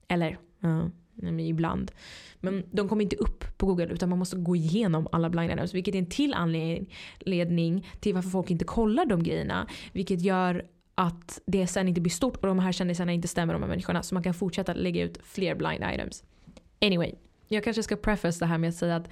[0.07, 1.91] Eller, uh, ibland.
[2.39, 5.73] Men de kommer inte upp på google utan man måste gå igenom alla blind items.
[5.73, 9.67] Vilket är en till anledning till varför folk inte kollar de grejerna.
[9.93, 10.65] Vilket gör
[11.01, 14.03] att det sen inte blir stort och de här kändisarna inte stämmer de här människorna.
[14.03, 16.23] Så man kan fortsätta lägga ut fler blind items.
[16.81, 17.11] Anyway,
[17.47, 19.09] jag kanske ska preface det här med att säga att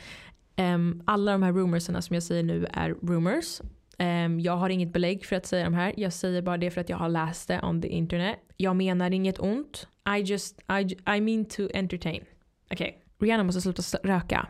[0.58, 3.62] um, alla de här rumorserna som jag säger nu är rumors.
[4.00, 5.94] Um, jag har inget belägg för att säga de här.
[5.98, 8.40] Jag säger bara det för att jag har läst det on the internet.
[8.58, 9.88] Jag menar inget ont.
[10.18, 12.26] I just, I, I mean to entertain.
[12.72, 13.28] Okej, okay.
[13.28, 14.48] Rihanna måste sluta röka.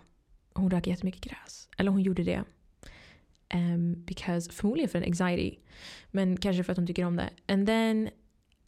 [0.53, 1.69] Hon röker jättemycket gräs.
[1.77, 2.43] Eller hon gjorde det.
[3.53, 5.57] Um, because, förmodligen för en anxiety.
[6.11, 7.29] Men kanske för att hon tycker om det.
[7.47, 8.09] And then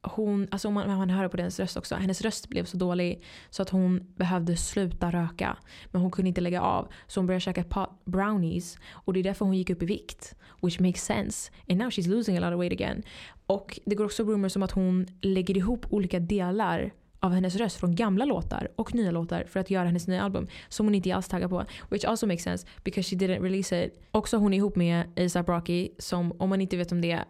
[0.01, 3.23] hon, alltså om man, man hör på hennes röst också, hennes röst blev så dålig
[3.49, 5.57] så att hon behövde sluta röka.
[5.91, 6.91] Men hon kunde inte lägga av.
[7.07, 10.35] Så hon började käka pot brownies och det är därför hon gick upp i vikt.
[10.61, 11.51] Which makes sense.
[11.69, 13.03] And now she's losing a lot of weight again.
[13.45, 16.91] Och det går också rumors om att hon lägger ihop olika delar
[17.21, 20.47] av hennes röst från gamla låtar och nya låtar för att göra hennes nya album
[20.69, 21.65] som hon inte alls taggar på.
[21.89, 24.01] Which also makes sense because she didn't release it.
[24.11, 27.25] Också hon är ihop med ASAP Rocky som om man inte vet om det är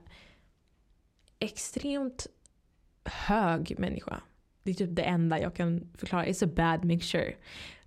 [1.40, 2.28] extremt
[3.06, 4.22] hög människa.
[4.64, 6.26] Det är typ det enda jag kan förklara.
[6.26, 7.34] It's a bad mixture.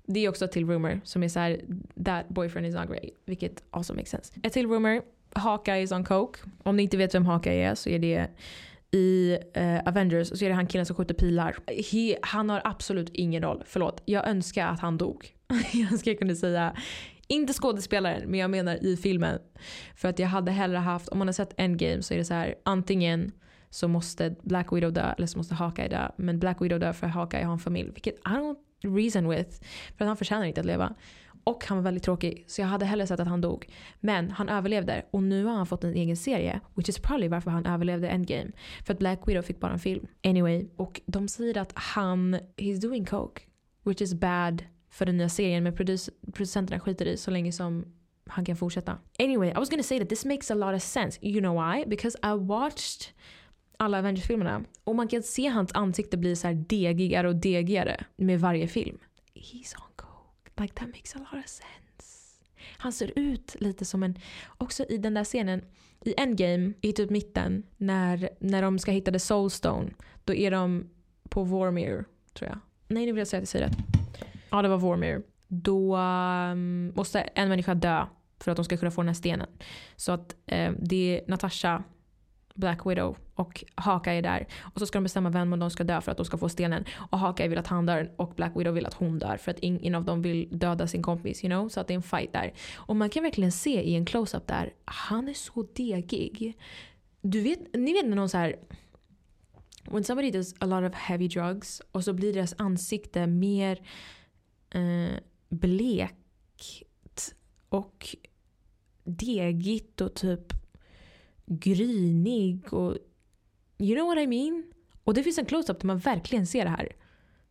[0.07, 1.61] Det är också ett till rumor som är så här,
[2.05, 3.11] that boyfriend is not great.
[3.25, 4.35] Vilket also makes sense.
[4.43, 6.41] Ett till rumor, Hawkeye is on coke.
[6.63, 8.29] Om ni inte vet vem Hawkeye är så är det
[8.95, 11.57] i eh, Avengers så är det han killen som skjuter pilar.
[11.93, 13.63] He, han har absolut ingen roll.
[13.67, 14.03] Förlåt.
[14.05, 15.29] Jag önskar att han dog.
[15.73, 16.77] jag önskar jag kunde säga
[17.29, 19.39] inte skådespelaren men jag menar i filmen.
[19.97, 22.35] För att jag hade hellre haft, om man har sett Endgame så är det så
[22.35, 23.33] här antingen
[23.71, 26.09] så måste Black Widow dö eller så måste Hawkeye dö.
[26.17, 27.91] Men Black Widow dör för Hawkeye har en familj.
[27.91, 29.61] Vilket I don't reason with.
[29.97, 30.95] För att han förtjänar inte att leva.
[31.45, 33.67] Och han var väldigt tråkig så jag hade hellre sett att han dog.
[34.01, 36.61] Men han överlevde och nu har han fått en egen serie.
[36.75, 38.51] Which is probably varför han överlevde Endgame.
[38.85, 40.07] För att Black Widow fick bara en film.
[40.25, 43.43] Anyway, och de säger att han, he's doing coke.
[43.83, 47.85] Which is bad för den nya serien men produc producenterna skiter i så länge som
[48.27, 48.99] han kan fortsätta.
[49.19, 51.19] Anyway, I was gonna say that this makes a lot of sense.
[51.23, 51.85] You know why?
[51.87, 53.15] Because I watched
[53.77, 54.65] alla Avengers-filmerna.
[54.85, 58.99] Och man kan se hans ansikte bli så här degigare och degigare med varje film.
[59.35, 59.94] He's on.
[60.57, 62.41] Like that makes a lot of sense.
[62.77, 64.19] Han ser ut lite som en...
[64.59, 65.63] Också i den där scenen
[66.05, 69.91] i Endgame, i typ mitten, när, när de ska hitta the soulstone.
[70.25, 70.91] Då är de
[71.29, 72.59] på Vormir, tror jag.
[72.89, 73.77] Nej, nu vill jag säga att jag säger rätt.
[74.51, 75.23] Ja, det var Vormir.
[75.49, 78.07] Då um, måste en människa dö
[78.39, 79.49] för att de ska kunna få den här stenen.
[79.97, 81.85] Så att eh, det är Natasha
[82.55, 84.47] Black Widow och Hawkeye är där.
[84.75, 86.49] Och så ska de bestämma vem av dem ska dö för att de ska få
[86.49, 86.85] stenen.
[87.11, 89.59] Och Hawkeye vill att han dör och Black Widow vill att hon dör för att
[89.59, 91.45] ingen av dem vill döda sin kompis.
[91.45, 91.69] You know?
[91.69, 92.53] Så att det är en fight där.
[92.75, 96.59] Och man kan verkligen se i en close-up där, han är så degig.
[97.21, 98.57] Du vet, ni vet när någon så här
[99.91, 103.81] when somebody does a lot of heavy drugs och så blir deras ansikte mer
[104.71, 107.35] eh, blekt
[107.69, 108.17] och
[109.05, 110.64] degigt och typ
[111.47, 112.97] grynig och
[113.79, 114.65] you know what I mean?
[115.05, 116.89] Och det finns en close-up där man verkligen ser det här.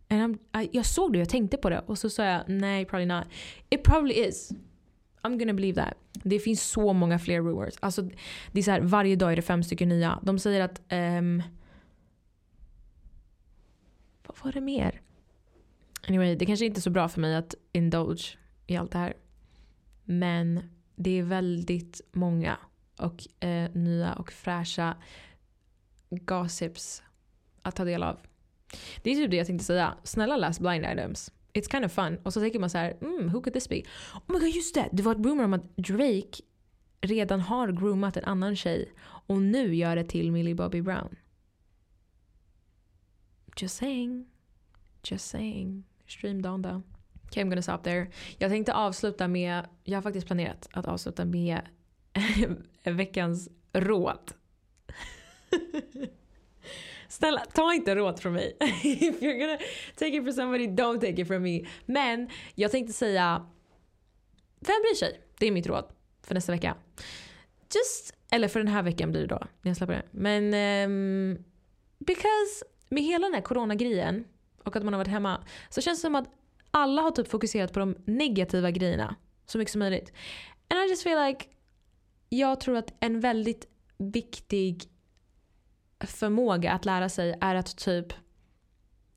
[0.10, 3.06] And I, jag såg det jag tänkte på det och så sa jag nej, probably
[3.06, 3.28] not.
[3.70, 4.52] It probably is.
[5.22, 5.94] I'm gonna believe that.
[6.14, 7.74] Det finns så många fler rumors.
[7.80, 8.02] Alltså,
[8.52, 10.20] det är så här, varje dag är det fem stycken nya.
[10.24, 10.82] De säger att...
[10.92, 11.44] Um,
[14.28, 15.02] vad var det mer?
[16.08, 19.14] Anyway, det kanske inte är så bra för mig att indulge i allt det här.
[20.04, 22.58] Men det är väldigt många
[22.98, 24.96] och eh, nya och fräscha
[26.10, 27.04] gossips
[27.62, 28.20] att ta del av.
[29.02, 29.98] Det är typ det jag tänkte säga.
[30.04, 31.32] Snälla läs blind items.
[31.54, 32.18] It's kind of fun.
[32.24, 33.82] Och så tänker man så här, mm, who could this be?
[34.14, 34.90] Oh my god just det!
[34.92, 36.42] Det var ett rumor om att Drake
[37.02, 41.16] redan har groomat en annan tjej och nu gör det till Millie Bobby Brown.
[43.58, 44.26] Just saying.
[45.04, 45.84] Just saying.
[46.08, 46.82] Stream Donda.
[47.26, 48.08] Okay, I'm gonna stop there.
[48.38, 51.62] Jag tänkte avsluta med, jag har faktiskt planerat att avsluta med
[52.84, 54.32] veckans råd.
[57.08, 58.58] Snälla, ta inte råd från mig.
[58.84, 59.58] If you're gonna
[59.96, 61.66] take it from somebody, don't take it from me.
[61.86, 63.46] Men jag tänkte säga,
[64.60, 65.22] vem bryr sig?
[65.40, 65.86] Det är mitt råd
[66.24, 66.76] för nästa vecka.
[67.76, 70.04] Just, eller för den här veckan blir det då, när jag släpper det.
[70.12, 70.44] Men,
[70.90, 71.44] um,
[72.00, 74.26] because med hela den här coronagrejen
[74.64, 76.30] och att man har varit hemma så känns det som att
[76.72, 80.14] alla har typ fokuserat på de negativa grejerna så mycket som möjligt.
[80.68, 81.46] And I just feel like
[82.38, 83.68] jag tror att en väldigt
[83.98, 84.84] viktig
[86.00, 88.14] förmåga att lära sig är att typ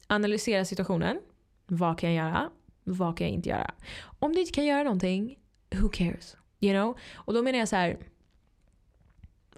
[0.07, 1.20] analysera situationen.
[1.66, 2.50] Vad kan jag göra?
[2.85, 3.74] Vad kan jag inte göra?
[4.18, 5.38] Om du inte kan göra någonting,
[5.70, 6.37] who cares?
[6.61, 6.98] You know?
[7.14, 7.98] Och då menar jag så här.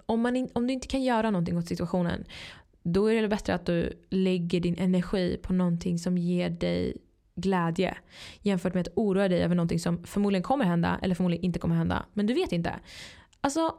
[0.05, 2.25] Om, man in, om du inte kan göra någonting åt situationen,
[2.83, 6.97] då är det bättre att du lägger din energi på någonting som ger dig
[7.35, 7.97] glädje.
[8.41, 11.75] Jämfört med att oroa dig över någonting som förmodligen kommer hända eller förmodligen inte kommer
[11.75, 12.05] hända.
[12.13, 12.75] Men du vet inte.
[13.41, 13.75] Alltså,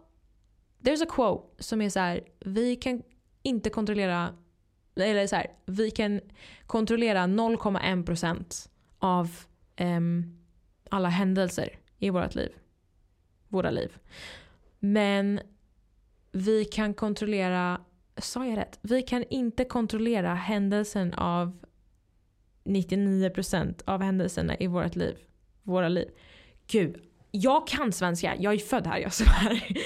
[0.82, 3.02] there's a quote som är så här, vi kan
[3.42, 4.34] inte kontrollera,
[4.96, 6.20] eller så här, vi kan
[6.66, 8.68] kontrollera 0,1%
[8.98, 9.30] av
[9.80, 10.38] um,
[10.90, 12.52] alla händelser i vårt liv.
[13.48, 13.96] Våra liv.
[14.78, 15.40] Men
[16.32, 17.80] vi kan kontrollera,
[18.16, 18.78] sa jag rätt?
[18.82, 21.58] Vi kan inte kontrollera händelsen av
[22.64, 25.16] 99% av händelserna i vårt liv.
[25.62, 26.10] Våra liv.
[26.66, 28.36] Gud, jag kan svenska.
[28.38, 29.76] Jag är född här, jag svär.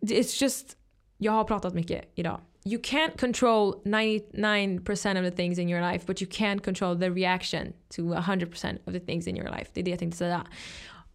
[0.00, 0.76] It's just,
[1.18, 2.40] jag har pratat mycket idag.
[2.66, 7.10] You can't control 99% of the things in your life but you can't control the
[7.10, 9.70] reaction to 100% of the things in your life.
[9.74, 10.46] Det är det jag tänkte säga.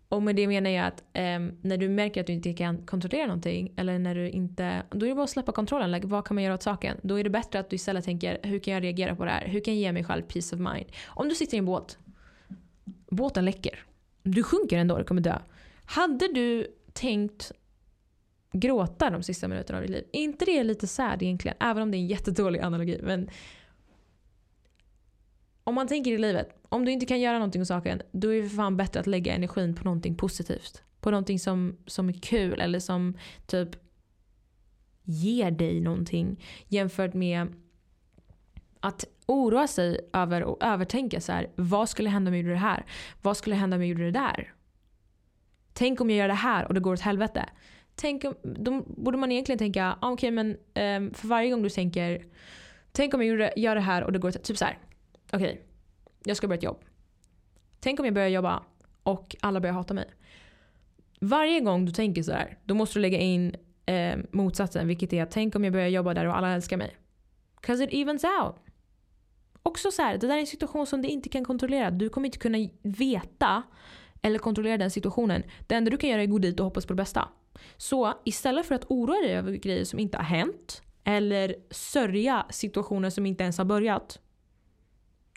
[0.10, 3.26] Och med det menar jag att um, när du märker att du inte kan kontrollera
[3.26, 5.92] någonting eller när du inte, då är det bara att släppa kontrollen.
[5.92, 6.98] Like, vad kan man göra åt saken?
[7.02, 9.48] Då är det bättre att du istället tänker hur kan jag reagera på det här?
[9.48, 10.86] Hur kan jag ge mig själv peace of mind?
[11.08, 11.98] Om du sitter i en båt,
[13.10, 13.86] båten läcker.
[14.24, 15.40] Du sjunker ändå, du kommer dö.
[15.86, 17.52] Hade du tänkt
[18.52, 20.04] gråta de sista minuterna av ditt liv?
[20.14, 21.58] Är inte det lite sad egentligen?
[21.60, 23.00] Även om det är en jättedålig analogi.
[23.04, 23.30] Men
[25.64, 28.42] om man tänker i livet, om du inte kan göra någonting åt saken, då är
[28.42, 30.84] det för fan bättre att lägga energin på någonting positivt.
[31.02, 33.70] På någonting som, som är kul eller som typ
[35.04, 36.44] ger dig någonting.
[36.68, 37.48] Jämfört med
[38.80, 42.60] att oroa sig över och övertänka så här, vad skulle hända om jag gjorde det
[42.60, 42.86] här?
[43.22, 44.54] Vad skulle hända om jag gjorde det där?
[45.74, 47.50] Tänk om jag gör det här och det går åt helvete.
[47.96, 50.48] Tänk om, då borde man egentligen tänka, ah, okej okay, men
[51.06, 52.26] um, för varje gång du tänker,
[52.92, 54.78] tänk om jag gör det här och det går åt, typ så här.
[55.34, 55.58] Okej, okay,
[56.24, 56.84] jag ska börja ett jobb.
[57.80, 58.64] Tänk om jag börjar jobba
[59.04, 60.06] och alla börjar hata mig.
[61.20, 64.88] Varje gång du tänker så här, då måste du lägga in eh, motsatsen.
[64.88, 66.96] Vilket är att tänk om jag börjar jobba där och alla älskar mig.
[67.62, 68.56] Cause it evens out.
[69.70, 71.92] Också så här, det där är en situation som du inte kan kontrollera.
[71.92, 73.64] Du kommer inte kunna veta
[74.22, 75.44] eller kontrollera den situationen.
[75.68, 77.30] Det enda du kan göra är att gå dit och hoppas på det bästa.
[77.78, 83.10] Så istället för att oroa dig över grejer som inte har hänt eller sörja situationer
[83.10, 84.20] som inte ens har börjat.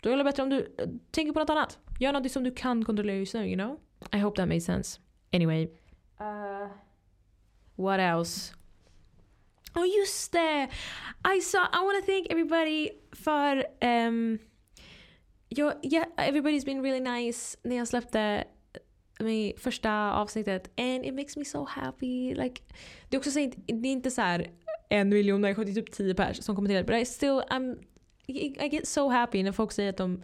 [0.03, 1.79] Då är det bättre om du eh, tänker på något annat.
[1.99, 3.79] Gör något som du kan kontrollera just nu, you know?
[4.11, 4.99] I hope that made sense.
[5.33, 5.67] Anyway.
[6.21, 6.67] Uh,
[7.75, 8.53] what else?
[9.75, 10.69] Och just det!
[11.37, 13.65] I saw, I want to thank everybody för
[14.07, 14.39] um,
[15.49, 18.43] jag, yeah, everybody's been really nice när jag släppte
[19.19, 22.35] med första avsnittet and it makes me so happy.
[22.35, 22.61] Like,
[23.09, 24.51] det är också så, det är inte så här
[24.89, 27.77] en miljon människor, det är typ, typ tio pers som kommenterar but I still I'm
[28.27, 30.23] i get so happy när folk säger att de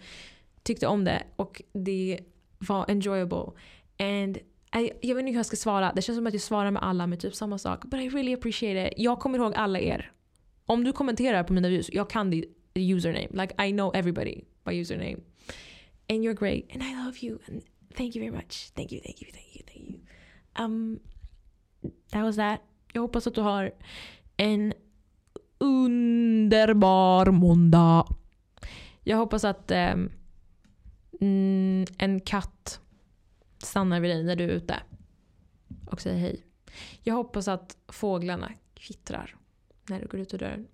[0.63, 2.19] tyckte om det och det
[2.59, 3.51] var enjoyable.
[3.99, 4.37] And
[4.75, 5.93] Äh, jag vet inte hur jag ska svara.
[5.95, 7.85] Det känns som att jag svarar med alla med typ samma sak.
[7.85, 8.93] But I really appreciate it.
[8.97, 10.11] Jag kommer ihåg alla er.
[10.65, 13.27] Om du kommenterar på mina views, jag kan ditt username.
[13.31, 15.17] Like I know everybody by username.
[16.09, 16.71] And you're great.
[16.73, 17.39] And I love you.
[17.47, 17.61] And
[17.95, 18.71] thank you very much.
[18.75, 19.99] Thank you, thank you, thank you, thank you.
[20.63, 20.99] Um,
[22.11, 22.61] that was that.
[22.93, 23.71] Jag hoppas att du har
[24.37, 24.73] en
[25.57, 28.05] underbar måndag.
[29.03, 30.09] Jag hoppas att um,
[31.97, 32.79] en katt
[33.63, 34.83] stannar vid dig när du är ute
[35.85, 36.45] och säger hej.
[37.03, 39.35] Jag hoppas att fåglarna kvittrar
[39.89, 40.67] när du går ut ur dörren.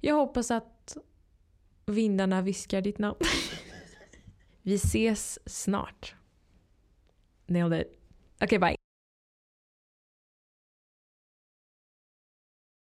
[0.00, 0.96] Jag hoppas att
[1.86, 3.18] vindarna viskar ditt namn.
[4.62, 6.14] Vi ses snart.
[7.46, 7.98] Nailed it.
[8.40, 8.87] Okay, bye.